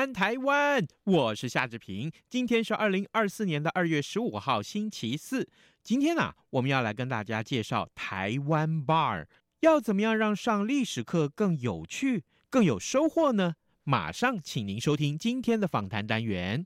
[0.00, 2.10] 安台湾，我是夏志平。
[2.30, 5.46] 今天是二零二四年的二月十五号，星期四。
[5.82, 9.26] 今天呢、啊，我们要来跟大家介绍台湾 Bar，
[9.60, 13.56] 要怎么样让上历史课更有趣、更有收获呢？
[13.84, 16.64] 马上请您收听今天的访谈单元。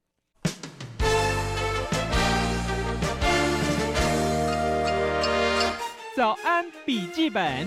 [6.17, 7.67] 早安笔记本，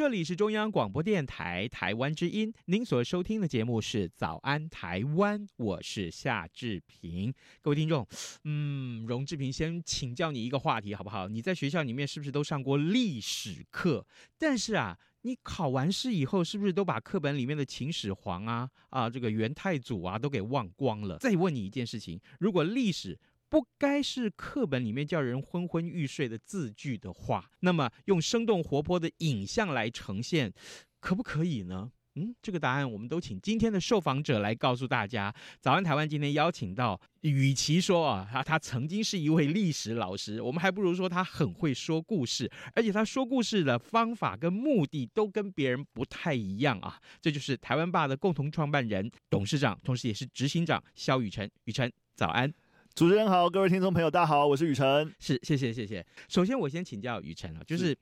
[0.00, 7.30] 这里是中央广播电台台湾之音，您所收听的节目是《早安台湾》，我是夏志平。
[7.60, 8.08] 各位听众，
[8.44, 11.28] 嗯，荣志平先请教你一个话题好不好？
[11.28, 14.06] 你在学校里面是不是都上过历史课？
[14.38, 21.18] 但是啊，你考完试以后，是不是都把课本里面的秦始皇啊、啊这个元太祖啊都给忘光了？
[21.18, 23.18] 再问你一件事情，如果历史
[23.50, 30.52] 不该是课本里面叫人昏昏欲睡的字句的话，那么用生动活泼的影像来呈现，
[31.00, 31.90] 可不可以呢？
[32.14, 35.34] 嗯，这个答案我们都请今天的受访者来告诉大家。
[35.60, 47.00] 早安台湾今天邀请到，与其说啊，他他曾经是一位历史老师，我们还不如说他很会说故事，而且他说故事的方法跟目的都跟别人不太一样啊。
[47.20, 51.50] 这就是台湾爸的共同创办人、董事长，同时也是执行长萧宇辰。
[51.64, 52.52] 宇辰，早安。
[53.00, 55.10] 主持人好，各位听众朋友，大家好，我是雨辰。
[55.18, 56.04] 是，谢谢，谢谢。
[56.28, 57.98] 首先，我先请教雨辰啊，就是，是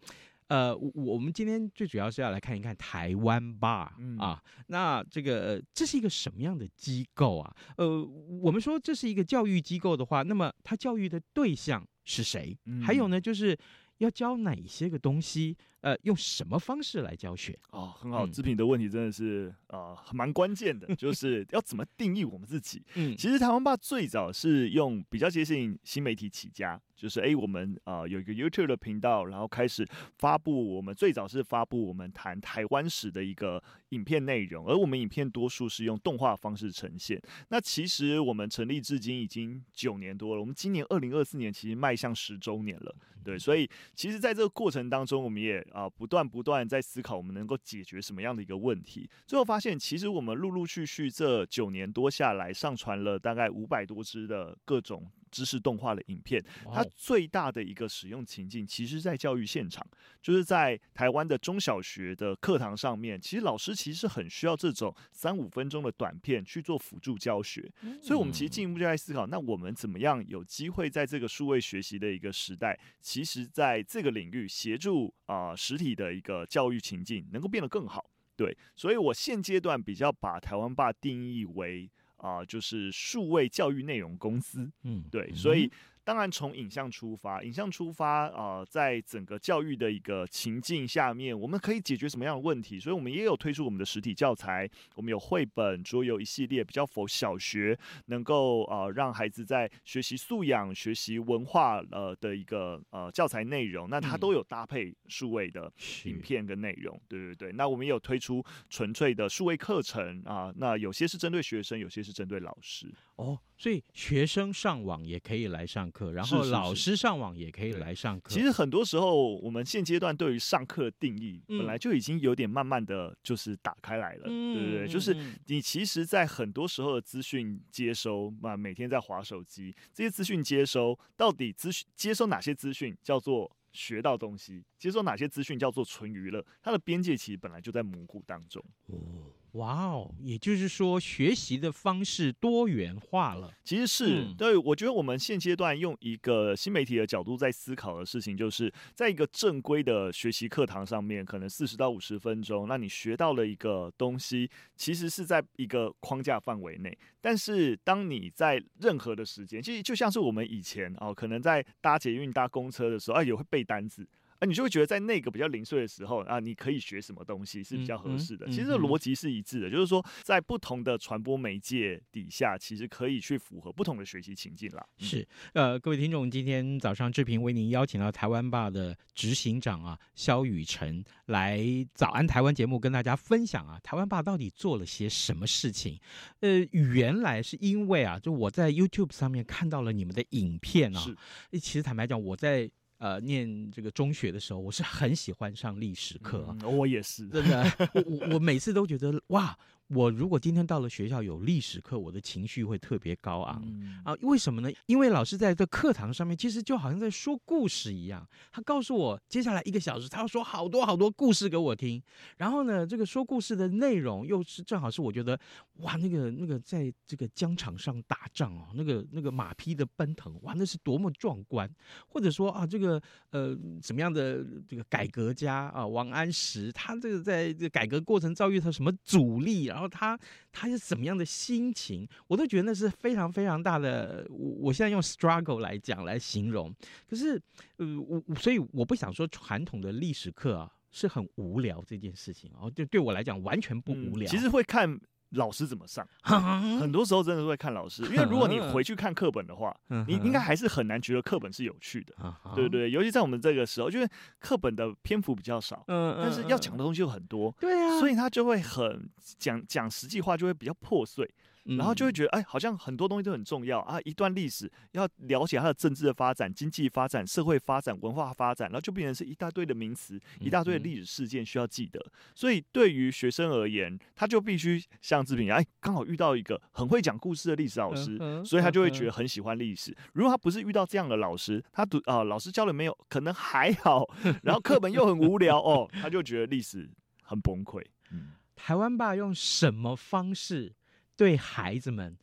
[0.48, 4.42] 呃，我们今天最主要是要来看一看台湾吧、嗯、啊。
[4.66, 7.56] 那这个这是一个什么样的机构啊？
[7.76, 8.04] 呃，
[8.42, 12.58] 我们说这是一个教育机构的话，那么它教育的对象是谁？
[12.64, 13.56] 嗯、还有呢，就是。
[13.98, 15.56] 要教哪些个东西？
[15.80, 17.56] 呃，用什么方式来教学？
[17.70, 22.82] 哦，很好，志平的问题真的是呃蛮关键的，就 是要怎么定义我们自己？
[22.96, 37.22] 嗯，其实台湾爸最早是用比较接近新媒体起家，就是哎，我们呃有一个 YouTube 的频道，然后开始发布我们最早是发布我们谈台湾史的一个影片内容，而我们影片多数是用动画方式呈现。
[37.50, 43.68] 那其实我们成立至今已经九年多了，我们今年二零二四年其实迈向十周年了，对，所以。
[43.94, 49.08] 其实，在这个过程当中，我们也啊啊不断不断在思考，我们能够解决什么样的一个问题。
[49.26, 55.08] 最后发现，其实我们陆陆续续这九年多下来，上传了大概五百多只的各种。
[55.30, 59.86] 知识动画的影片，它最大的一个使用情境，其实，在教育现场，
[60.22, 67.70] 就是在台湾的中小学的课堂上面，其实老师其实很需要这种三五分钟的短片去做辅助教学。
[68.02, 78.10] 所以，我们其实进一步就在思考，那我们怎么样有机会在这个数位学习的一个时代，其实在这个领域协助啊、呃、实体的一个教育情境能够变得更好。
[78.36, 81.90] 对，所以我现阶段比较把台湾霸定义为。
[82.18, 85.72] 啊、呃，就是数位教育内容公司，嗯，对，所以。
[86.08, 92.80] 当然，从影像出发，影像出发啊、呃，在整个教育的一个情境下面，我们可以解决什么样的问题？
[92.80, 105.70] 所以，我们也有推出我们的实体教材，我们有绘本、桌游一系列，比较符合小学能够呃让孩子在学习素养、学习文化呃的一个呃教材内容，那它都有搭配数位的
[106.04, 106.98] 影片跟内容。
[107.06, 112.90] 对对对，那我们也有推出纯粹的数位课程啊、呃，那有些是针对学生，有些是针对老师。
[113.18, 116.12] 哦，所以学生上网也可以来上课。
[116.12, 118.32] 然后老师上网也可以来上课。
[118.32, 124.88] 其实很多时候，我们现阶段对于上课的定义，本来就已经有点慢慢的就是打开来了，嗯、对不对？
[124.88, 125.16] 就是
[125.46, 138.64] 你其实，在很多时候的资讯接收，嘛，每天在划手机，这些资讯接收，到底资讯接收哪些资讯叫做学到东西，接收哪些资讯叫做纯娱乐，它的边界其实本来就在模糊当中。
[138.86, 139.32] 哦。
[139.52, 143.50] 哇哦，也就是说，学习的方式多元化了。
[143.64, 156.96] 其实是、嗯、对，我觉得我们现阶段用一个新媒体的角度在思考的事情，就是在一个正规的学习课堂上面，可能四十到五十分钟，那你学到了一个东西，其实是在一个框架范围内。
[157.20, 164.06] 但是，当你在任何的时间，其实就像是我们以前哦，可能在搭捷运、搭公车的时候，啊，也会背单字。
[164.38, 168.46] 啊，你就会觉得在那个比较零碎的时候啊，你可以学什么东西是比较合适的。
[168.46, 174.86] 嗯嗯、其实这逻辑是一致的，嗯、就是说在不同的传播媒介底下，其实可以去符合不同的学习情境啦。
[174.98, 181.60] 嗯、是，呃，各位听众，今天早上志平为您邀请到台湾吧的执行长啊，肖雨辰来
[181.94, 185.98] 早安台湾节目跟大家分享啊，台湾吧到底做了些什么事情？
[186.40, 192.70] 呃，原来是因为啊，就我在 YouTube 上面看到了你们的影片啊，是其实坦白讲，我在。
[192.98, 197.64] 呃，念这个中学的时候，我是很喜欢上历史课，嗯，我也是，真的，
[197.94, 199.56] 我我我每次都觉得哇。
[199.88, 204.14] 我如果今天到了学校有历史课，我的情绪会特别高昂、嗯、啊！
[204.20, 204.70] 为什么呢？
[204.86, 208.26] 因为老师在这课堂上面，其实就好像在说故事一样。
[208.52, 212.02] 他告诉我，接下来一个小时，他要说好多好多故事给我听。
[212.36, 215.38] 然后呢，这个说故事的内容又是正好是我觉得，
[215.78, 221.68] 哇，那个那个在这个疆场上打仗哦，那个那个马匹的奔腾，哇，那是多么壮观！
[222.08, 223.00] 或者说啊，这个
[223.30, 229.77] 呃，什么样的这个改革家啊，王安石，他这个在这个改革过程遭遇他什么阻力啊？
[229.78, 230.18] 然后他
[230.50, 234.26] 他是怎么样的心情，我都觉得那是非常非常大的。
[234.28, 236.74] 我我现在用 struggle 来讲来形容，
[237.08, 237.40] 可是
[237.76, 244.28] 呃我所以我不想说传统的历史课啊是很无聊这件事情哦，就对我来讲完全不无聊。
[244.28, 245.00] 嗯，其实会看。
[245.30, 246.06] 老师怎么上？
[246.22, 249.74] 很多时候真的是会看老师，因为如果你 回去看课本的话，
[250.06, 252.14] 你应该还是很难觉得课本是有趣的，
[252.54, 252.90] 对不对？
[252.90, 254.08] 尤其在我们这个时候，就是
[254.38, 259.08] 课本的篇幅比较少，但是要讲的东西又很多，对啊，所以他就会很
[259.38, 261.28] 讲讲实际话，就会比较破碎。
[261.76, 264.00] 然后就会觉得，哎，好像很多东西都很重要啊！
[264.04, 272.00] 一段历史要了解它的政治的发展、经济发展、社会发展、文化发展，然后就变成是一大堆的名词、一大堆的历史事件需要记得。
[272.34, 279.94] 所以对于学生而言，他就必须像志平一样，哎，刚好遇到一个很会讲故事的历史老师，所以他就会觉得很喜欢历史。
[280.14, 284.08] 如果他不是遇到这样的老师，他读啊，老师教的没有，可能还好，
[284.42, 286.88] 然后课本又很无聊哦，他就觉得历史
[287.22, 287.84] 很崩溃。
[288.10, 290.72] 嗯， 台湾爸用什么方式？
[291.18, 292.16] 对孩子们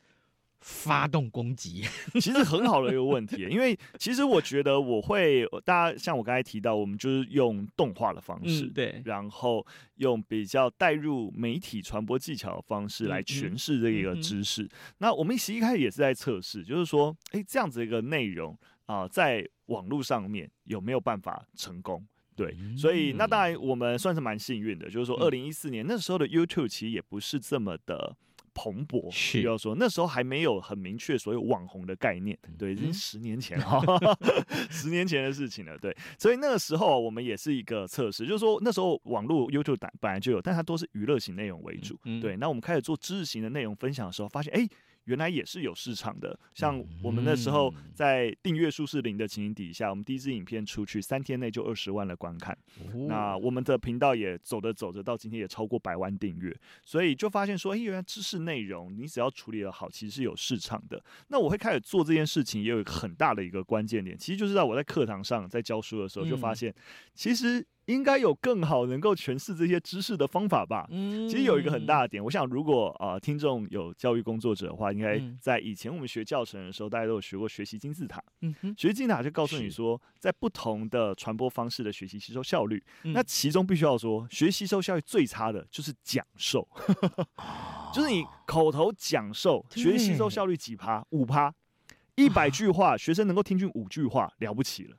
[0.61, 1.83] 发动攻击，
[2.19, 9.63] 其实很好的一个问题，因为其实我觉得我会，大家像我刚才提到，我们就是用动画的方式，对，然后
[9.97, 14.67] 用比较带入媒体传播技巧的方式来诠释这一个知识。
[14.97, 18.57] 那我们其实一开始也是在测试，就是说，哎，这样子一个内容
[18.87, 22.03] 啊，在网络上面有没有办法成功？
[22.35, 28.15] 对，所以那当然我们算是蛮幸运的，就是说，二零一四年那时候的 YouTube 其实也不是这么的。
[28.55, 34.17] 蓬勃，需要说那时候还没有很明确所有网红的概念，对，已经十年前了，
[34.71, 44.67] 十年前的事情了，对，所以那个时候我们也是一个测试，就是说那时候网络 YouTube 本来就有，但它都是娱乐型内容为主，对，那我们开始做知识型的内容分享的时候，发现哎。
[45.05, 52.57] 原来也是有市场的，像我们那时候在订阅数是零的情形底下，我们第一支影片出去三天内就二十万的观看，
[53.07, 61.03] 那我们的频道也走着走着到今天也超过百万订阅，所以就发现说，哎，原来知识内容你只要处理得好，其实是有市场的。
[61.27, 66.73] 那我会开始做这件事情，也有很大的一个关键点，其实就是在我在课堂上在教书的时候就发现，
[67.13, 67.65] 其实。
[67.85, 70.87] 应该有更好能够诠释这些知识的方法吧？
[70.89, 78.23] 嗯，其实有一个很大的点，我想如果啊、呃、听众有教育工作者的话，应该在以前我们学教程的时候，大家都有学过学习金字塔。
[78.41, 86.67] 嗯哼，学习金字塔就告诉你说，在不同的传播方式的学习吸收效率，那其中必须要说，学习吸收效率最差的就是讲授，
[87.93, 91.05] 就是你口头讲授，学习吸收效率几趴？
[91.11, 91.53] 五趴，
[92.15, 94.97] 一百句话，学生能够听进五句话，了不起了。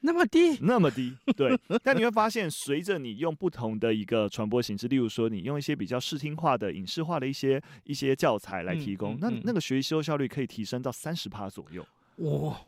[0.00, 1.58] 那么低，那么低，对。
[1.82, 11.84] 但你会发现，随着你用不同的一个传播形式，例如说，你用一些比较视听化的、影视化的一些一些教材来提供，嗯嗯嗯、那那个学习吸收效率可以提升到三十趴左右。
[12.18, 12.60] 哇！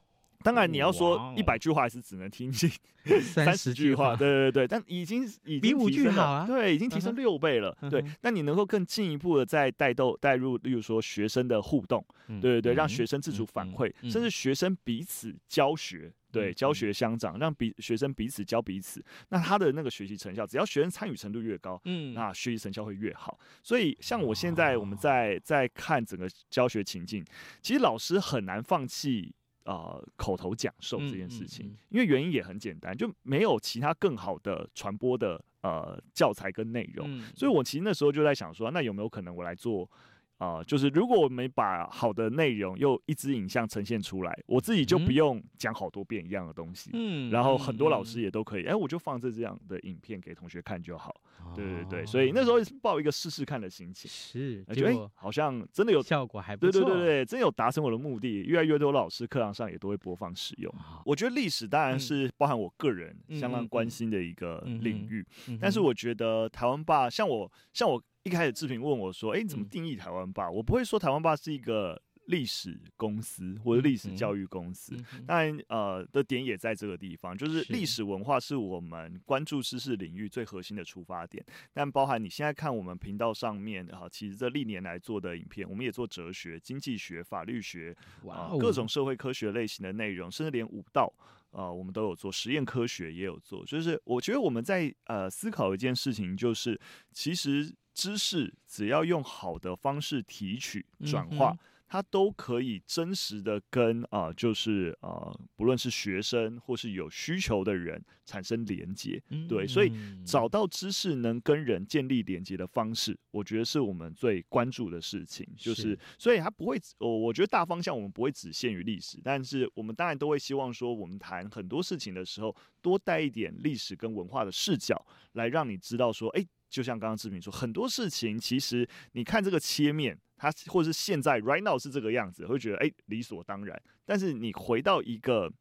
[0.44, 2.70] 当然，你要说一百句话还是只能听进
[3.20, 4.68] 三十句话，对对对。
[4.68, 7.76] 但已经已经比五句好啊，对，已经提升六倍了。
[7.90, 12.04] 对，那你能够更进一步的再带动带入，例如说学生的互动，
[12.40, 16.12] 对对对，让学生自主反馈，甚至学生彼此教学。
[16.30, 23.38] 对，教学相长，让彼学生彼此教彼此，那他的那个学习成效，只要学生参与程度越高，嗯，那学习成效会越好。
[23.62, 27.24] 所以，像我现在我们在在看整个教学情境，
[27.62, 37.20] 其实老师很难放弃啊、呃、口头讲授这件事情，因为原因也很简单，就没有其他更好的传播的呃教材跟内容。
[37.34, 39.90] 所以我其实那时候就在想说，那有没有可能我来做？
[40.38, 51.14] 啊、呃，就是如果我们把好的内容又一支影像呈现出来，我自己就不用讲好多遍一样的东西，嗯，然后很多老师也都可以，哎、我就放这这样的影片给同学看就好，
[51.44, 60.72] 哦、对对对，所以那时候抱一个试试看的心情，是，觉得、欸、好像真的有效果还不错，对对对对，真有达成我的目的，越来越多老师课堂上也都会播放使用。
[60.74, 68.00] 哦、我觉得历史当然是包含我个人相当关心的一个领域，嗯嗯嗯、但是我觉得台湾吧，像我像我。
[68.24, 74.94] 一开始志平问我说：“哎，你怎么定义台湾霸？”我不会说台湾霸是一个历史公司或者历史教育公司。
[75.26, 81.42] 当然，呃，的点也在这个地方，就是历史文化是我们关注知识领域最核心的出发点。
[81.72, 87.96] 但包含你现在看我们频道上面哈，其实这历年来做的影片，我们也做哲学、经济学、法律学
[88.28, 91.10] 啊，各种社会科学类型的内容，甚至连武道。
[91.50, 93.64] 呃，我们都有做实验科学，也有做。
[93.64, 96.78] 就是我觉得我们在呃思考一件事情，就是
[97.10, 101.50] 其实知识只要用好的方式提取转化。
[101.50, 101.58] 嗯
[101.90, 109.90] 它都可以真实的跟啊、呃，就是啊、呃，不论是学生或是有需求的人产生连接，对，所以
[110.22, 115.48] 找到知识能跟人建立连接的方式，我觉得是我们最关注的事情。
[115.56, 125.02] 就是，所以它不会，我我觉得大方向我们不会只限于历史，但是我们当然都会希望说，我们谈很多事情的时候，多带一点历史跟文化的视角，
[125.32, 130.18] 来让你知道说，哎，就像刚刚志平说，很多事情其实你看这个切面。
[130.40, 133.76] 它或者是现在 right now 是这个样子，会觉得哎、欸、理所当然。
[134.06, 135.52] 但是你回到一个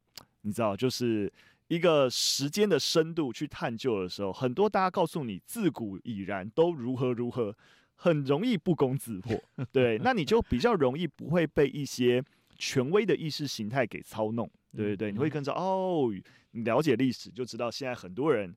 [0.42, 1.28] 你知道，就是
[1.66, 7.52] 一个时间的深度去探究的时候，很多大家告诉你自古已然都如何如何，
[7.96, 9.36] 很容易不攻自破。
[9.72, 12.22] 对，那你就比较容易不会被一些
[12.56, 14.48] 权威的意识形态给操弄。
[14.76, 16.08] 对对对，你会跟着哦，
[16.52, 18.54] 你了解历史就知道现在很多人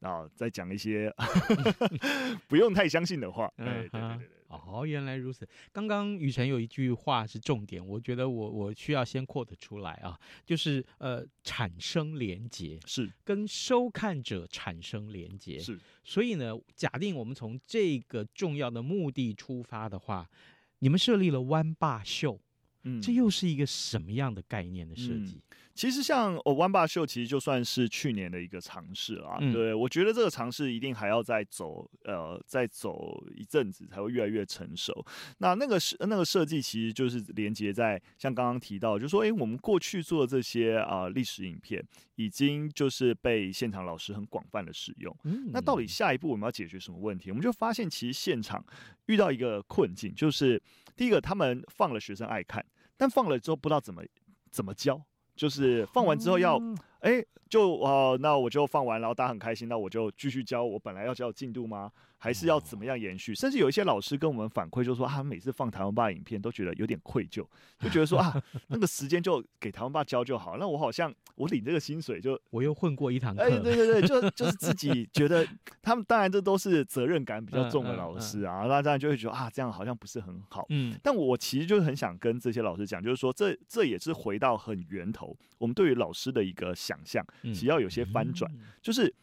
[0.00, 1.12] 啊再讲一些
[2.48, 3.50] 不用太相信的话。
[3.56, 4.28] 对对对对。
[4.48, 5.46] 哦，原来如此。
[5.72, 20.30] 刚刚雨辰有一句话是重点，我觉得我我需要先 quote 出来啊，就是呃，产生连结是跟收看者产生连结是，所以呢，假定我们从这个重要的目的出发的话，
[20.78, 22.40] 你们设立了湾霸秀，
[22.84, 25.42] 嗯，这又是一个什么样的概念的设计？
[25.50, 29.36] 嗯其实像哦，湾霸秀其实就算是去年的一个尝试啊。
[29.40, 35.04] 嗯、对，我觉得这个尝试一定还要再走，呃，再走一阵子才会越来越成熟。
[35.38, 45.14] 那那个设那个设计其实就是连接在像刚刚提到，就是说，哎，我们过去做的这些啊、呃、历史影片，已经就是被现场老师很广泛的使用。
[45.24, 47.30] 嗯、那到底下一步我们要解决什么问题？
[47.30, 48.64] 我们就发现其实现场
[49.06, 50.62] 遇到一个困境，就是
[50.96, 52.64] 第一个他们放了学生爱看，
[52.96, 54.02] 但放了之后不知道怎么
[54.50, 55.04] 怎么教。
[55.36, 56.58] 就是放完之后要，
[57.00, 61.92] 哎、欸，就呃，那我就放完，然后大家很开心，那我就继续教我本来要教的进度吗？
[62.26, 63.32] 还是要怎么样延续？
[63.32, 67.46] 甚至有一些老师跟我们反馈，就说他们每次放台湾爸影片都觉得有点愧疚，
[67.78, 70.56] 就觉得说啊，那个时间就给台湾爸教就好。
[70.58, 75.46] 那我好像我领这个薪水就我又混过一堂课，哎，对对对， 就就是自己觉得
[75.80, 80.66] 他们当然这都是责任感比较重的老师啊，那当然就会觉得啊，这样好像不是很好。
[80.70, 88.50] 嗯，但我其实就是很想跟这些老师讲，就是说这这也是回到很源头，我们对于老师的一个想象，只要有些翻转，
[88.82, 89.14] 就是。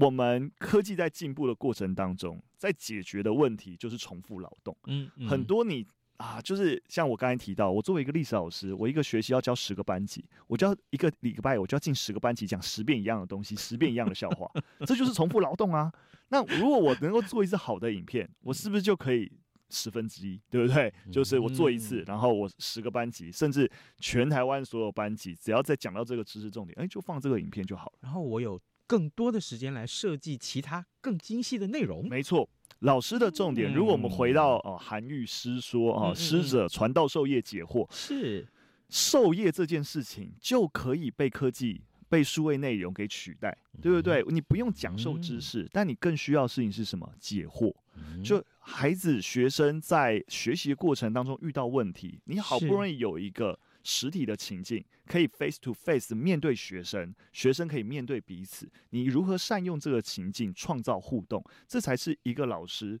[0.00, 4.76] 我们科技在进步的过程当中，在解决的问题就是重复劳动。
[4.86, 14.50] 嗯，嗯，很多你啊，就是像我刚才提到，我作为一个历史老师，我一个学期要教十个班级，我教一个礼拜，我就要进十个班级讲十遍一样的东西，十遍一样的笑话，
[14.86, 15.92] 这就是重复劳动啊。
[16.28, 19.30] 那如果我能够做一次好的影片，我是不是就可以
[19.70, 20.92] 十分之一，对不对？
[21.10, 27.98] 就是我做一次，然后我十个班级，甚至全台湾所有班级，只要再讲到这个知识重点，哎，就放这个影片就好了。
[28.00, 28.60] 然后我有。
[28.90, 32.08] 更多的时间来设计其他更精细的内容。
[32.08, 32.48] 没错，
[32.80, 37.86] 老师的重点，如果我们回到哦，韩愈诗说啊，师者，传道授业解惑。
[37.92, 38.48] 是
[38.88, 44.24] 授业这件事情就可以被科技、被数位内容给取代，对不对？
[44.26, 47.08] 你不用讲授知识，但你更需要的事情是什么？
[47.20, 47.72] 解惑。
[48.24, 53.56] 就孩子、学生在学习的过程当中遇到问题，你好不容易有一个。
[53.82, 58.70] 实体的情境可以 face to face 面对学生，学生可以面对彼此。
[58.90, 63.00] 你如何善用这个情境创造互动，这才是一个老师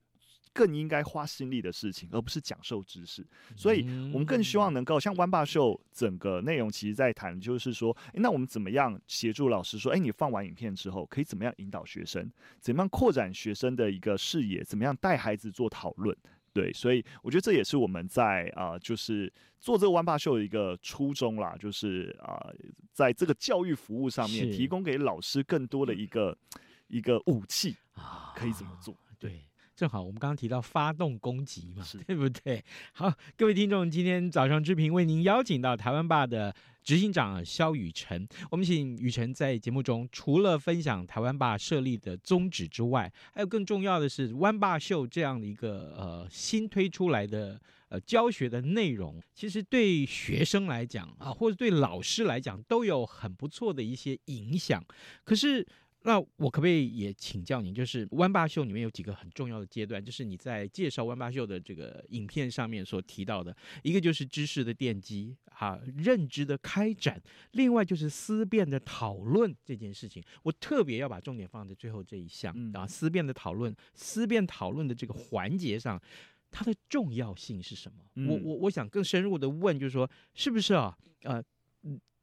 [0.52, 3.24] 更应该花心力的事情，而不是讲授知识。
[3.56, 3.82] 所以，
[4.12, 16.16] 我们更希望能够像湾霸秀整个内容，其实在谈就是说，诶，那我们怎么样协助老师说，诶，你放完影片之后，可以怎么样引导学生，怎么样扩展学生的一个视野，怎么样带孩子做讨论。
[16.52, 22.54] 对，所以我觉得这也是我们在啊、呃，就是做这个湾霸秀的一个初衷啦，就是啊、呃，
[22.92, 26.36] 在这个教育服务上面，提供给老师更多的一个
[26.88, 28.94] 一个武器啊，可以怎么做？
[29.18, 29.42] 对。
[29.76, 32.62] 正好我们刚刚提到发动攻击嘛，对不对？
[32.92, 54.84] 好，各位听众，今天早上之平为您邀请到台湾吧的执行长萧雨辰，我们请雨辰在节目中除了分享台湾吧设立的宗旨之外，还有更重要的是湾吧秀这样的一个呃新推出来的呃教学的内容，其实对学生来讲啊，或者对老师来讲都有很不错的一些影响。
[55.24, 55.66] 可是。
[56.02, 67.20] 那我可不可以也请教您，就是湾吧秀里面有几个很重要的阶段，就是你在介绍湾吧秀的这个影片上面所提到的，一个就是知识的奠基，哈，认知的开展，
[67.52, 76.00] 另外就是思辨的讨论这件事情，我特别要把重点放在最后这一项啊，思辨的讨论，思辨讨论的这个环节上，
[76.50, 78.26] 它的重要性是什么？
[78.26, 80.96] 我我我想更深入的问，就是说，是不是啊？
[81.24, 81.44] 呃，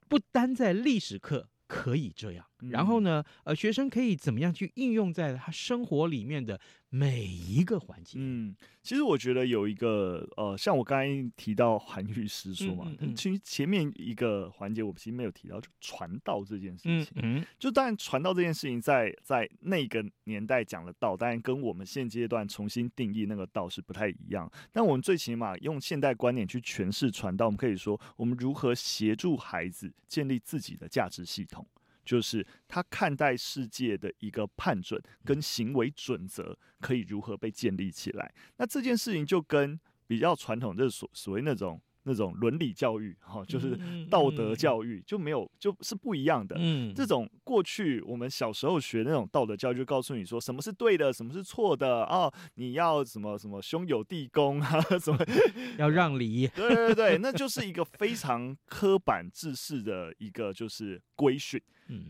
[0.08, 1.48] 不单在历史课。
[1.68, 6.60] 可以这样，然后呢，呃，学生可以怎么样去应用在他生活里面的
[6.90, 8.18] 每一个环节？
[8.18, 17.06] 嗯，其实我觉得有一个，呃，像我刚才提到韩愈师说嘛，嗯嗯、其实前面一个环节我们其实没有提到，就传道这件事情。
[17.16, 24.50] 嗯，嗯就当然传道这件事情在在那个年代讲的道，当然跟我们现阶段重新定义那个道是不太一样。
[24.72, 31.64] 但我们最起码用现代观念去诠释传道，我们可以说，我们如何协助孩子建立自己的价值系统。
[32.08, 38.34] 就是他看待世界的一个判准跟行为准则可以如何被建立起来？
[38.56, 43.78] 那这件事情就跟比较传统，就是所所谓那种那种伦理教育，哈，就是
[44.10, 46.56] 道德教育就没有就是不一样的。
[46.58, 55.18] 嗯，这种过去我们小时候学那种道德教育，就告诉你说什么是对的，什么是错的哦，你要什么什么兄友弟恭啊， 什么
[55.78, 56.48] 要让梨。
[56.48, 61.60] 对对对，那就是一个非常刻板制式的一个就是规训。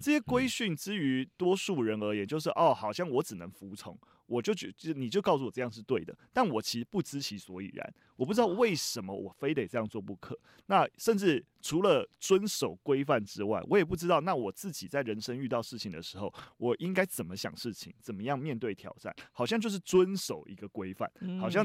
[0.00, 3.96] 这些规训之于多数人而言，就是哦，好像我只能服从，
[4.28, 10.38] 我就觉就你就告诉我这样是对的，但我其实不知其所以然，我不知道为什么我非得这样做不可。
[10.66, 19.14] 那甚至除了遵守规范之外，我也不知道，那我自己在人生遇到事情的时候，我应该怎么想事情，怎么样面对挑战？
[19.32, 21.10] 好像就是遵守一个规范，
[21.40, 21.64] 好像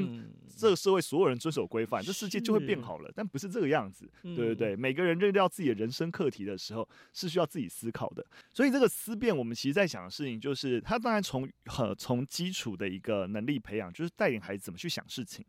[0.56, 4.76] 这个社会所有人遵守规范，这世界就会变好了，但不是这个样子，对对对。
[4.76, 8.04] 每个人认到自己的人生课题的时候，是需要自己思考。
[8.14, 11.48] 的，所以这个思辨，我们其实在想的事情，就是他当然从
[11.78, 15.44] 呃从基础的一个能力培养，就是带领孩子怎么去想事情，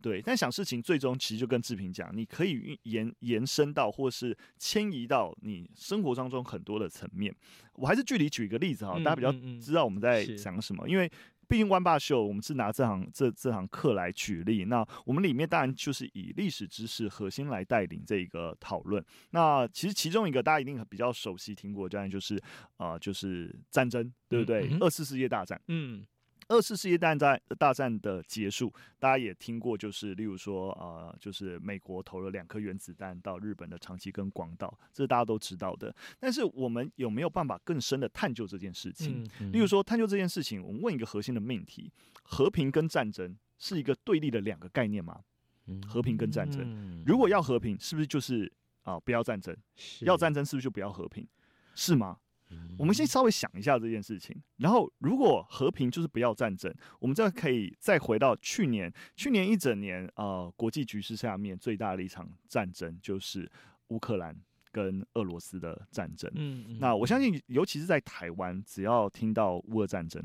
[0.00, 0.22] 对。
[0.22, 7.34] 但想事情最终其实就跟志平讲，你可以延延伸到，或是迁移到你生活当中很多的层面。
[7.74, 11.10] 我还是具体举一个例子哈，大家比较知道我们在讲什么，因为。
[11.48, 14.66] 毕竟湾霸秀，我们是拿这堂这这堂课来举例。
[14.66, 19.04] 那我们里面当然就是以历史知识核心来带领这一个讨论。
[19.30, 22.36] 那其实其中一个大家一定比较熟悉听过，这样就是
[22.76, 24.68] 啊、呃，就是战争，对不对？
[24.68, 25.60] 嗯嗯、二次世界大战。
[25.66, 26.06] 嗯。
[26.50, 35.94] 二次世界大战大战的结束，大家也听过，就是例如说，呃，就是美国投了两颗原子弹到日本的长崎跟广岛，这是大家都知道的。
[36.18, 39.22] 但是我们有没有办法更深的探究这件事情？
[39.22, 41.92] 嗯嗯、例如说，探究这件事情，我们问一个核心的命题：
[42.24, 45.20] 和平跟战争是一个对立的两个概念吗？
[45.86, 49.56] 和平跟战争，如果要和平，是不是就是啊、呃、不要战争？
[50.00, 51.24] 要战争是不是就不要和平？
[51.76, 52.18] 是吗？
[52.78, 63.50] 我们先稍微想一下这件事情，然后如果和平就是不要战争，我们再可以再回到去年，去年一整年呃国际局势下面最大的一场战争就是
[63.88, 64.34] 乌克兰
[64.72, 66.30] 跟俄罗斯的战争。
[66.34, 70.22] 嗯，嗯，那我相信，尤其是在台湾，只要听到乌俄战争。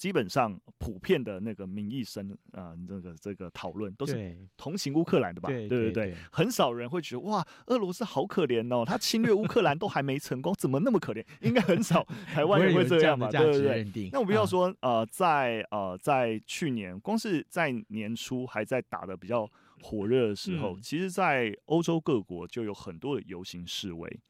[0.00, 5.50] 基本上普遍的那个民意声啊，这、个这个讨论都是同情乌克兰的吧？
[5.50, 11.22] 对对对，很少人会觉得哇，俄罗斯好可怜哦， 他侵略乌克兰都还没成功，怎么那么可怜？
[11.42, 13.28] 应该很少 台湾人会这样吧？
[13.28, 14.08] 对对对。
[14.10, 19.46] 那我们要说呃，在呃在去年，光是在年初还在打的比较
[19.82, 24.20] 火热的时候，嗯、其实，在欧洲各国就有很多的游行示威。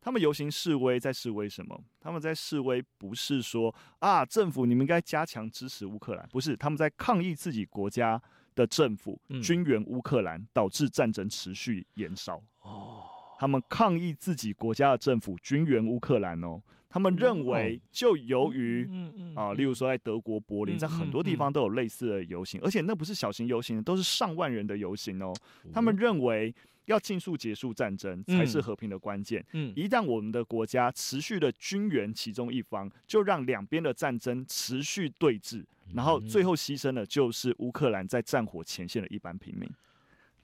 [0.00, 1.78] 他们游行示威，在示威什么？
[2.00, 8.20] 他们在示威不是说啊，政府你们应该加强支持乌克兰，不是，他们在抗议自己国家
[8.54, 12.42] 的政府军援乌克兰，导致战争持续延烧。
[12.62, 13.04] 哦，
[13.38, 18.88] 他们抗议自己国家的政府军援乌克兰哦，他们认为就由于
[19.34, 25.32] 啊，例如说在德国柏林，在很多地方都有类似的游行，而且那不是小型游行，都是上万人的游行哦。
[25.72, 26.54] 他们认为。
[26.88, 29.44] 要尽速结束战争才是和平的关键。
[29.52, 39.68] 嗯，一旦我们的国家持续的军援其中一方，就让两边的战争持续对峙，然后最后牺牲的就是乌克兰在战火前线的一般平民。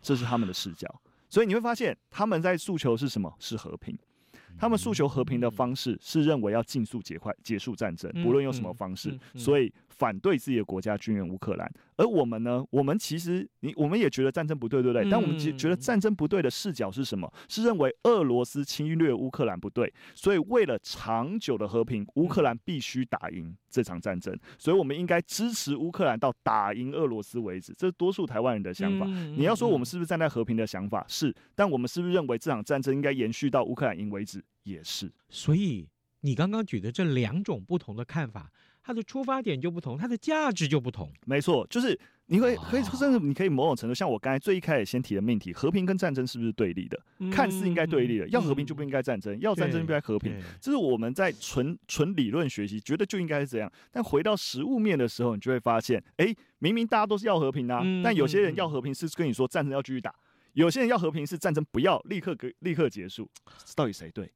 [0.03, 1.01] 这是他们的视角。
[1.31, 3.35] 所以你会发现他们在诉求是什么？
[3.39, 3.99] 是和平。
[4.59, 11.71] 他们诉求和平的方式是认为要尽速结快结束战争，不论用什么方式，所以反对自己的国家军援乌克兰。
[11.97, 15.09] 而我们呢，我们其实你我们也觉得战争不对，对不对？
[15.09, 17.33] 但我们觉觉得战争不对的视角是什么？
[17.49, 27.73] 是认为俄罗斯侵略乌克兰不对，所以为了长久的和平，乌克兰必须打赢这场战争，所以我们应该支持乌克兰到打赢俄罗斯为止。
[27.79, 29.07] 这是多数台湾人的想法。
[29.07, 31.05] 你要说我们是不是站在和平的想法？
[31.09, 34.44] 是，但我们是不是认为这场战争应该延续到乌克兰赢为止？
[34.65, 35.11] 也是。
[35.29, 35.89] 所以
[36.21, 38.51] 你刚刚举的这两种不同的看法，
[38.83, 41.13] 它的出发点就不同，它的价值就不同。
[41.27, 46.99] 没错，就是你会可以甚至你可以某种程度，像我刚才最一开始先提的命题，和平跟战争是不是对立的？
[47.19, 50.35] 嗯、看似应该对立的，要和平就不应该战争，嗯、要战争就不应该和平。
[50.61, 53.71] 这是我们在纯纯理论学习，觉得就应该是这样。
[53.91, 60.15] 但回到实物面的时候，你就会发现，哎、欸，明明大家都是要和平啊，嗯、但有些人要和平是跟你说战争要继续打，
[60.55, 63.29] 有些人要和平是战争不要立刻给立刻结束，
[63.77, 64.31] 到底谁对？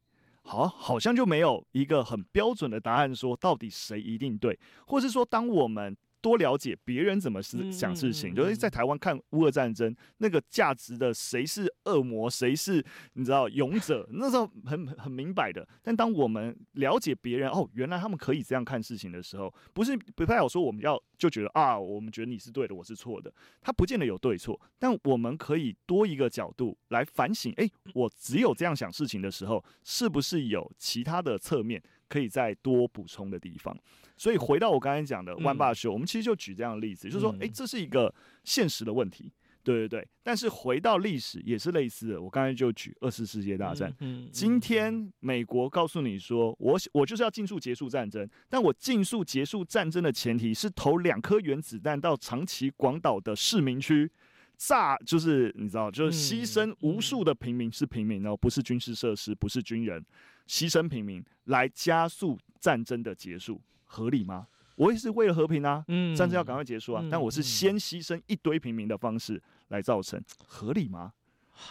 [0.49, 5.95] 好，好像就没有一个很标准的答案，说到底谁一定对，或是说当我们。
[6.21, 15.67] 多了解别人怎么思想事情，就是在台湾看乌俄战争，那个价值的谁是恶魔，谁是你知道勇者，那时候很很明白的。
[15.83, 33.77] 但当我们了解别人，哦，原来他们可以这样看事情的时候，不是不太好说我们要就觉得啊，我们觉得你是对的，我是错的，他不见得有对错，但我们可以多一个角度来反省，诶，我只有这样想事情的时候，是不是有其他的侧面可以再多补充的地方？
[34.17, 40.09] 所以回到我刚才讲的湾霸秀，我们其实就举这样的例子，就是说，诶，这是一个现实的问题，对对对。
[40.23, 43.95] 但是回到历史也是类似的，我刚才就举二次世界大战。
[44.01, 54.11] 嗯今天美国告诉你说，我我就是要尽速结束战争，但我尽速结束战争的前提是投两颗原子弹到长崎广岛的市民区，
[54.59, 60.05] 炸就是你知道，就是牺牲无数的平民，是平民哦，不是军事设施，不是军人，
[60.49, 63.63] 牺牲平民来加速战争的结束。
[63.85, 64.49] 合理吗？
[64.77, 71.13] 我也是为了和平啊，嗯，战争要赶快结束啊，嗯、但我是先牺牲一堆平民的方式来造成，合理吗？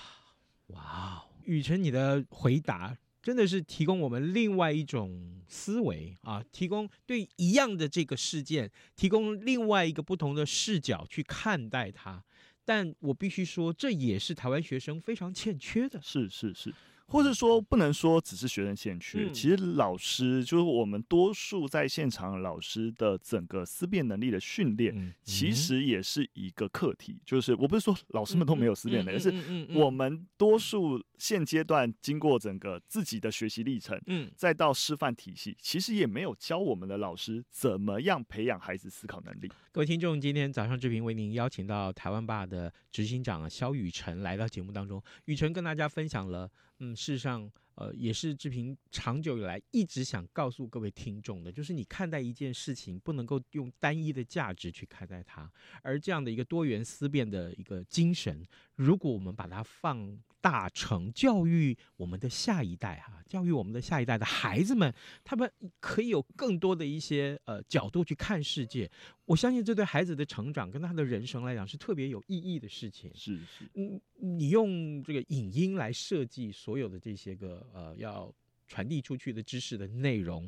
[0.67, 12.23] 哇，雨辰，你的回答真的是提供我们另外一种思维啊，提供对一样的这个事件，提供另外一个不同的视角去看待它。
[12.67, 16.01] 但我必须说，这也是台湾学生非常欠缺的。
[16.01, 16.73] 是是是。
[17.07, 27.17] 或者说，不能说只是学生欠缺，嗯、其实老师就是我们多数在现场老师的整个思辨能力的训练，嗯、其实也是一个课题。
[27.25, 29.33] 就是我不是说老师们都没有思辨能力，而是
[29.73, 39.49] 我们多数现阶段经过整个自己的学习历程，嗯，再到师范体系，其实也没有教我们的老师怎么样培养孩子思考能力。
[39.71, 46.51] 各位听众，今天早上志平为您邀请到台湾爸的执行长肖雨辰来到节目当中，雨辰跟大家分享了。
[46.79, 58.45] 嗯，事实上，呃，也是志平长久以来一直想告诉各位听众的，就是你看待一件事情，不能够用单一的价值去看待它，而这样的一个多元思辨的一个精神，
[58.77, 68.89] 如果我们把它放大成教育我们的下一代哈，教育我们的下一代的孩子们，他们可以有更多的一些呃角度去看世界。
[69.25, 73.11] 我相信这对孩子的成长跟他的人生来讲是特别有意义的事情。
[73.15, 78.31] 是是，嗯，你用这个影音来设计所有的这些个呃要
[78.67, 80.47] 传递出去的知识的内容，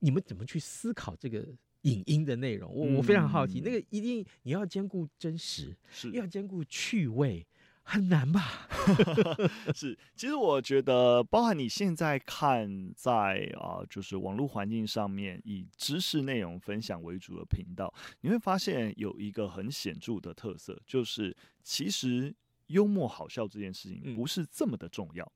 [0.00, 1.46] 你们怎么去思考这个
[1.82, 2.74] 影音的内容？
[2.74, 7.46] 我我非常好奇，嗯、那个一定你要兼顾真实，是要兼顾趣味。
[7.88, 8.68] 很难吧？
[9.72, 22.34] 是，其实我觉得，包含你现在看在啊、呃，就是网络环境上面以知识内容分享为主的频道，你会发现有一个很显著的特色，就是其实
[22.66, 25.32] 幽默好笑这件事情不是这么的重要，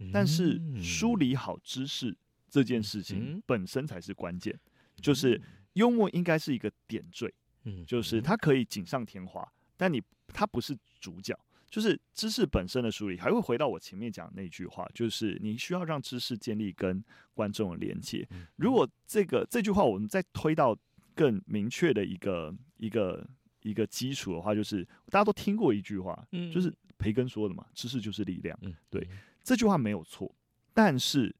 [0.00, 2.14] 嗯、但是梳理好知识
[2.50, 4.52] 这件事情本身才是关键。
[4.54, 5.40] 嗯、就是
[5.72, 11.34] 幽默应该是一个点缀，嗯，就是它可以锦上添花，但你它不是主角。
[11.70, 17.02] 就是知识本身的梳理，还会回到我前面讲那句话，就是你需要让知识建立跟
[17.34, 18.26] 观众的连接。
[18.56, 20.76] 如果这个这句话我们再推到
[21.14, 23.26] 更明确的一个一个
[23.62, 28.56] 一个基础的话，就是大家都听过一句话，嗯就是培根说的嘛，知识就是力量。
[28.62, 29.08] 嗯对，
[29.42, 30.32] 这句话没有错，
[30.72, 31.34] 但是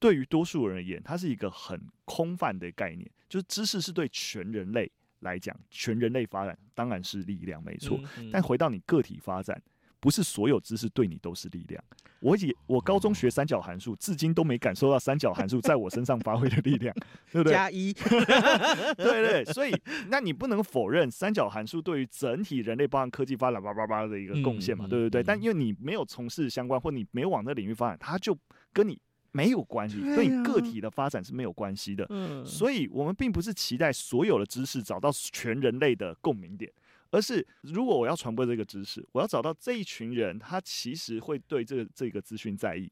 [0.00, 4.90] 对于多数人而言，它是一个很空泛的概念，就是知识是对全人类。
[5.20, 7.98] 来讲，全人类发展当然是力量，没错。
[8.18, 9.60] 嗯嗯、但回到你个体发展，
[10.00, 11.82] 不是所有知识对你都是力量。
[12.20, 16.92] 我也我高中学三角函数，至今都没感受到三角函数在我身上发挥的力量，
[17.30, 17.52] 对不对？
[17.52, 17.92] 加一，
[18.98, 19.44] 对对。
[19.52, 19.72] 所以，
[20.08, 25.22] 那你不能否认三角函数对于整体人类包含科技发展叭叭叭的一个贡献嘛，嗯、对不对？
[25.22, 28.36] 嗯、但因为你没有从事相关，或你没有往那领域发展，它就
[28.72, 29.00] 跟你。
[29.38, 32.04] 没有关系，对你个体的发展是没有关系的。
[32.10, 36.72] 嗯，所以我们并不是期待所有的知识找到全人类的共鸣点，
[37.10, 42.90] 而是如果我要传播这个知识，我要找到这一群人，他其实会对这个这个资讯在意，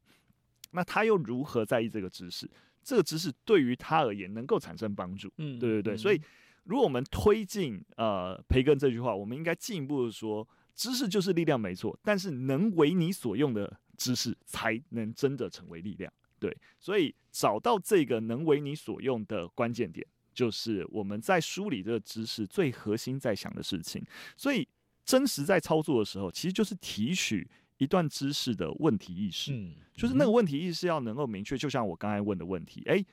[0.71, 2.49] 那他又如何在意这个知识？
[2.83, 5.29] 这个知识对于他而言能够产生帮助。
[5.37, 5.97] 嗯，对对对。
[5.97, 6.21] 所以，
[6.63, 16.09] 如果我们推进呃培根这句话，我们应该进一步的说，知识就是力量，没错，但是能为你所用的知识才能真的成为力量。
[16.39, 24.03] 对，所以找到这个能为你所用的关键点，就是我们在梳理这个知识最核心在想的事情。
[24.35, 24.67] 所以
[25.05, 31.57] 真实在操作的时候，其实就是提取一段知识的问题意识，嗯，就是那个问题意识要能够明确。
[31.57, 33.05] 就像我刚才问的问题，诶，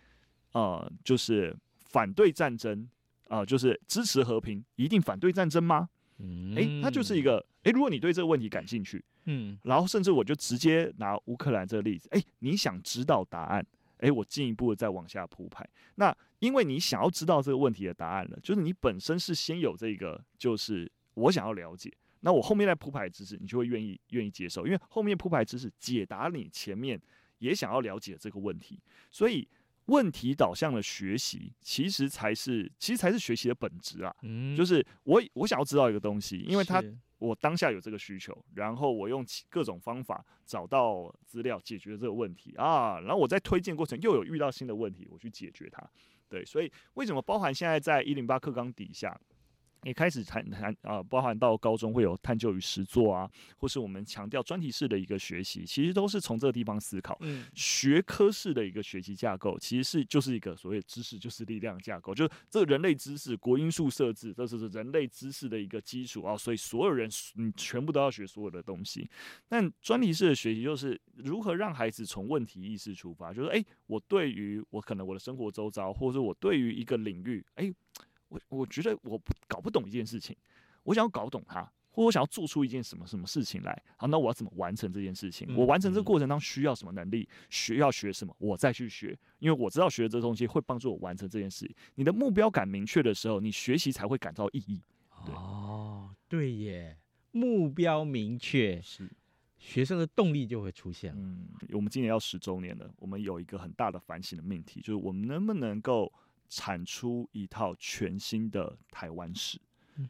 [0.53, 2.89] 呃，就是反对战争
[3.29, 5.89] 啊，呃，就是支持和平，一定反对战争吗？
[6.19, 9.05] 嗯，诶，它就是一个，诶，如果你对这个问题感兴趣。
[9.27, 15.67] 嗯，然后甚至我就直接拿乌克兰这个例子，哎，你想知道答案，哎，我进一步的再往下铺排。
[15.95, 27.01] 那因为你想要知道这个问题的答案了，就是你本身是先有这个，就是我想要了解，那我后面再铺排知识，你就会愿意愿意接受，因为后面铺排知识解答你前面
[27.39, 28.79] 也想要了解这个问题，
[29.11, 29.49] 所以
[29.87, 34.15] 问题导向的学习其实才是其实才是学习的本质啊。
[34.23, 36.83] 嗯，就是我我想要知道一个东西，因为它。
[37.19, 45.83] 我当下有这个需求，然后我用各种方法找到资料解决这个问题啊，然后我在推荐过程又有遇到新的问题，我去解决它。
[46.29, 49.19] 对，所以为什么包含现在在一零八课纲底下？
[49.85, 57.17] 也开始谈谈啊，包含到高中会有探究与实作啊，或是我们强调专题式的一个学习，其实都是从这个地方思考。
[57.21, 66.37] 嗯，学科式的一个学习架构，其实是就是一个所谓知识就是力量架构，就是这个人类知识国因素设置，这是人类知识的一个基础啊。
[66.37, 69.09] 所以所有人你全部都要学所有的东西。
[69.49, 77.73] 但专题式的学习就是如何让孩子从问题意识出发，就是诶，我对于我可能我的生活周遭，或者是我对于一个领域，诶。
[78.29, 80.37] 我我觉得我不搞不懂一件事情，
[80.83, 83.83] 我想要搞懂它，或我想要做出一件什么什么事情来。
[83.97, 85.55] 好，那我要怎么完成这件事情？
[85.57, 87.29] 我完成这个过程当中需要什么能力？
[87.51, 88.35] 学要学什么？
[88.39, 91.71] 我再去学，因为我知道学的这东西会帮助我完成这件事。
[91.95, 94.83] 你的目标感明确的时候，你学习才会感到意义。
[95.25, 96.99] 对哦，对耶，
[97.31, 99.09] 目标明确是
[99.57, 101.21] 学生的动力就会出现了。
[101.21, 106.13] 嗯，我们今年要十周年了，我们有一个很大的反省的命题，就是我们能不能够。
[106.49, 109.61] 产出一套全新的台湾史，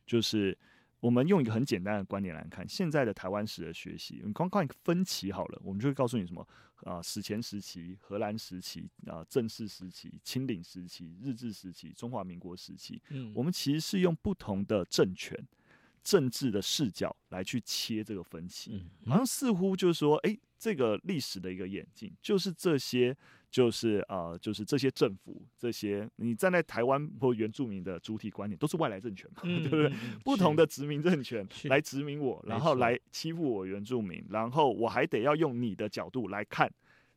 [0.07, 0.57] 就是
[1.01, 6.47] 我们用一个很简单的观点来看，现在的台湾史的学习，你光看分歧好了，我们就会告诉你什么
[6.83, 15.39] 啊，史前时期、荷兰时期啊、正式时期、清领时期、日治时期、中华民国时期，嗯，我们其实是用不同的政权、
[16.03, 23.17] 政治的视角来去切这个分期，好像似乎就是说，诶，这个历史的一个演进，就是这些。
[23.55, 29.87] 就是呃，就是这些政府，这些你站在台湾或原住民的主体观点，都是外来政权嘛，嗯、 对不对？
[29.91, 36.69] 嗯、不同的殖民政权来殖民我，然后来欺负我原住民，然后我还得要用你的角度来看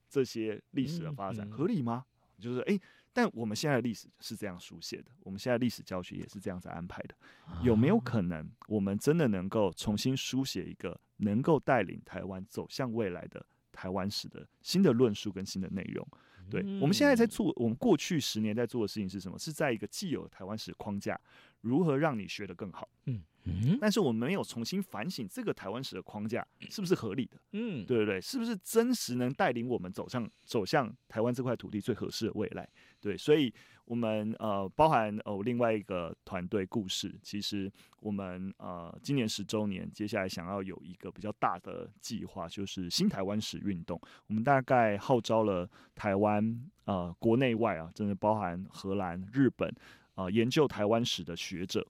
[0.07, 2.05] 这些历史的发展，嗯嗯、合理吗？
[2.37, 2.79] 就是诶，
[3.13, 7.15] 但我们现在的历史是这样书写的，我们现在历史教学也是这样子安排的，
[7.63, 16.07] 有没有可能我们真的能够重新书写一个能够带领台湾走向未来的台湾史的新的论述跟新的内容？
[16.49, 19.37] 对，我们现在在做，我们过去十年在做的事情是什么？
[19.37, 21.19] 是在一个既有台湾史框架，
[21.61, 22.87] 如何让你学得更好？
[23.05, 23.77] 嗯嗯。
[23.79, 27.37] 但是我们没有重新反省这个台湾史的框架是不是合理的？
[27.53, 32.67] 嗯，对对对，是不是真实能带领我们走向走向台湾这块土地最合适的未来？
[32.99, 33.53] 对，所以。
[33.87, 43.97] 我们呃，包含哦，另外一个团队故事，其实我们呃，今年十周年，接下来想要有一个比较大的计划，就是新台湾史运动。
[44.27, 49.69] 我们大概号召了台湾呃，国内外啊，真的包含荷兰、日本
[50.15, 51.87] 啊、呃，研究台湾史的学者，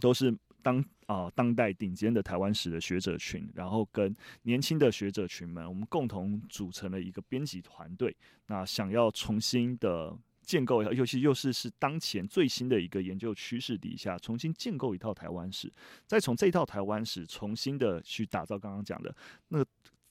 [0.00, 10.16] 都是当啊、当代顶尖的台湾史的学者群，然后跟年轻的学者群们，我们共同组成了一个编辑团队，那想要重新的。
[10.44, 15.72] 建构，尤其又是是当前最新的一个研究趋势底下，重新建构一套台湾史，
[16.04, 19.14] 再从这一套台湾史重新的去打造刚刚讲的
[19.46, 19.64] 那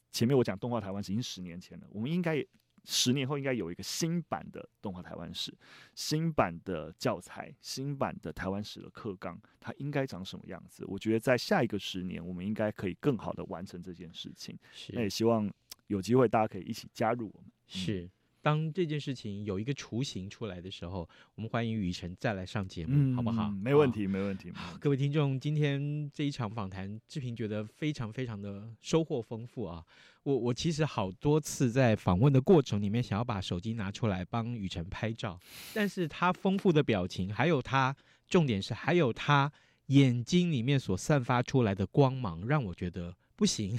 [0.09, 2.43] 前面我讲动画台湾已经十年前了，我们应该
[2.83, 5.53] 十年后应该有一个新版的动画台湾史，
[5.93, 10.83] 新版的教材，新版的台湾史的课纲，它应该长什么样子？
[10.87, 14.57] 我觉得在下一个十年，我们应该可以更好的完成这件事情。
[14.89, 15.51] 那也希望
[15.87, 17.51] 有机会大家可以一起加入我们。
[17.67, 18.09] 是。
[18.41, 23.49] 当这件事情有一个雏形出来的时候，我们欢迎雨辰再来上节目，嗯、好不好？
[23.49, 24.51] 没问题，没问题。
[24.79, 29.83] 各位听众，今天这一场访谈，志平觉得非常非常的收获丰富啊！
[30.23, 35.39] 我我其实好多次在访问的过程里面，想要把手机拿出来帮雨辰拍照，
[35.73, 37.95] 但是他丰富的表情，还有他
[38.27, 39.51] 重点是还有他
[39.87, 43.77] 眼睛里面所散发出来的光芒，让我觉得不行。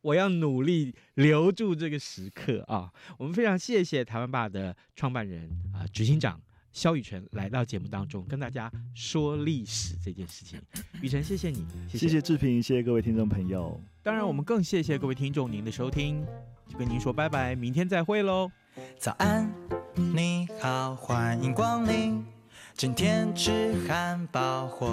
[0.00, 2.92] 我要努力留住这个时刻啊！
[3.18, 6.40] 我们非常谢谢台湾爸的创办人啊，执行长
[6.72, 10.60] 肖雨辰来到节目当中，跟大家说历史这件事情。
[11.00, 13.80] 雨辰，谢谢你，谢谢，谢谢志平，谢谢各位听众朋友。
[14.02, 16.24] 当然，我们更谢谢各位听众您的收听，
[16.68, 18.50] 就跟您说拜拜，明天再会喽。
[18.96, 19.52] 早安，
[20.14, 22.24] 你好，欢迎光临，
[22.74, 24.86] 今天吃汉堡或